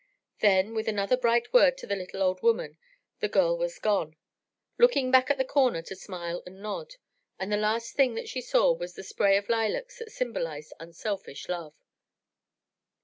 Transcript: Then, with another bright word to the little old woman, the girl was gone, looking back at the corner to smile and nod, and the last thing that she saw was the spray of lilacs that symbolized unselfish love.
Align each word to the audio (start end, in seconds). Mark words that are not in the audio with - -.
Then, 0.39 0.73
with 0.73 0.87
another 0.87 1.15
bright 1.15 1.53
word 1.53 1.77
to 1.77 1.85
the 1.85 1.95
little 1.95 2.23
old 2.23 2.41
woman, 2.41 2.79
the 3.19 3.29
girl 3.29 3.55
was 3.55 3.77
gone, 3.77 4.15
looking 4.79 5.11
back 5.11 5.29
at 5.29 5.37
the 5.37 5.45
corner 5.45 5.83
to 5.83 5.95
smile 5.95 6.41
and 6.47 6.59
nod, 6.59 6.95
and 7.37 7.51
the 7.51 7.55
last 7.57 7.93
thing 7.93 8.15
that 8.15 8.27
she 8.27 8.41
saw 8.41 8.71
was 8.73 8.95
the 8.95 9.03
spray 9.03 9.37
of 9.37 9.47
lilacs 9.47 9.99
that 9.99 10.11
symbolized 10.11 10.73
unselfish 10.79 11.47
love. 11.47 11.75